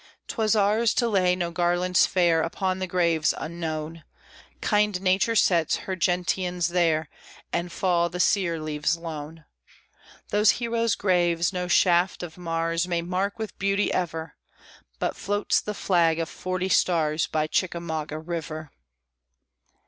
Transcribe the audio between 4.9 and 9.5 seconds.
Nature sets her gentians there, And fall the sear leaves lone.